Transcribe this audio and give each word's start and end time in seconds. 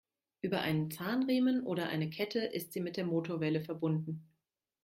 Über 0.41 0.61
einen 0.61 0.89
Zahnriemen 0.89 1.61
oder 1.61 1.89
eine 1.89 2.09
Kette 2.09 2.39
ist 2.39 2.73
sie 2.73 2.81
mit 2.81 2.97
der 2.97 3.05
Motorwelle 3.05 3.61
verbunden. 3.61 4.27